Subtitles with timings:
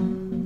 [0.00, 0.45] 嗯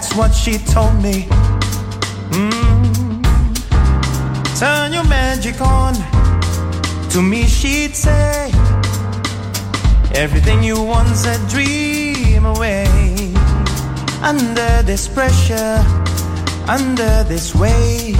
[0.00, 1.26] That's what she told me.
[2.32, 3.22] Mm.
[4.58, 5.92] Turn your magic on.
[7.10, 8.50] To me, she'd say,
[10.14, 12.86] Everything you once a dream away.
[14.22, 15.84] Under this pressure,
[16.66, 18.16] under this weight,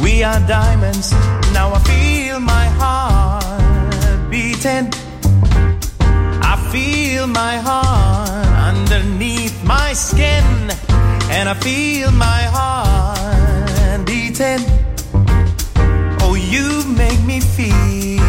[0.00, 1.10] we are diamonds.
[1.52, 4.88] Now I feel my heart beating.
[6.46, 8.23] I feel my heart
[9.66, 10.44] my skin,
[11.30, 14.60] and I feel my heart beating.
[16.20, 18.22] Oh, you make me feel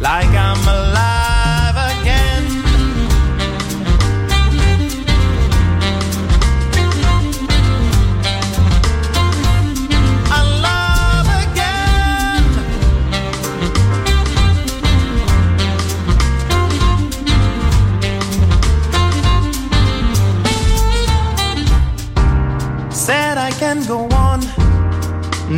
[0.00, 1.17] like I'm alive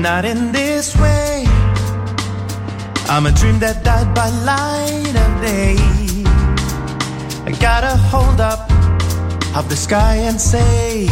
[0.02, 1.44] not in this way.
[3.08, 5.76] I'm a dream that died by light of day.
[7.44, 8.70] I gotta hold up
[9.56, 11.08] of the sky and say,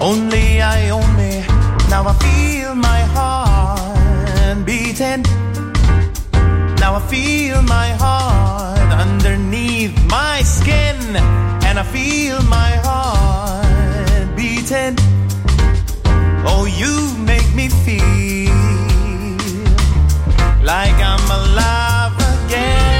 [0.00, 1.44] Only I own me.
[1.88, 5.22] Now I feel my heart beating.
[6.82, 10.98] Now I feel my heart underneath my skin.
[11.66, 14.96] And I feel my heart beating.
[16.46, 17.14] Oh, you
[17.54, 18.54] me feel
[20.62, 22.14] like I'm alive
[22.46, 22.93] again.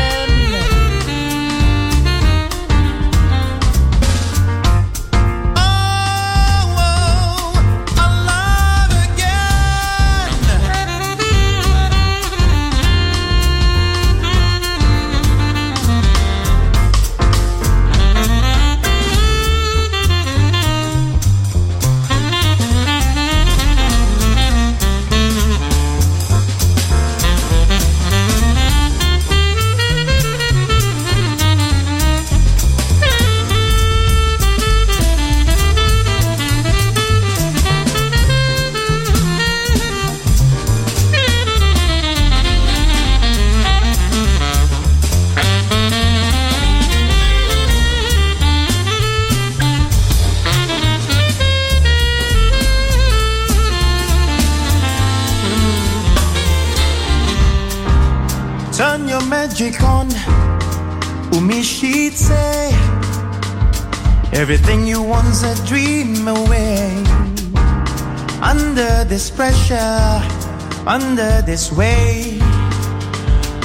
[70.86, 72.42] Under this wave.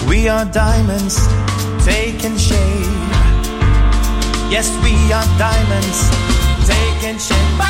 [0.08, 1.18] We are diamonds
[1.84, 2.58] taking shape.
[4.50, 6.00] Yes, we are diamonds
[6.68, 7.70] taking shape